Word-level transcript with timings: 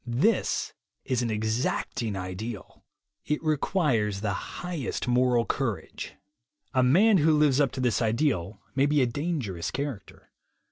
This 0.07 0.73
is 1.05 1.21
an 1.21 1.29
exacting 1.29 2.15
ideal. 2.15 2.83
It 3.23 3.39
requires 3.43 4.21
the 4.21 4.33
highest 4.33 5.07
moral 5.07 5.45
courage. 5.45 6.15
A 6.73 6.81
man 6.81 7.17
who 7.19 7.37
lives 7.37 7.61
up 7.61 7.71
to 7.73 7.79
this 7.79 8.01
ideal 8.01 8.59
may 8.73 8.87
be 8.87 9.03
a 9.03 9.05
"dangerous" 9.05 9.69
character. 9.69 10.31